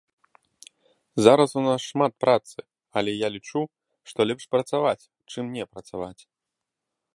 [1.25, 2.57] Зараз у нас шмат працы,
[3.01, 3.61] але я лічу,
[4.13, 6.21] што лепш працаваць, чым не працаваць.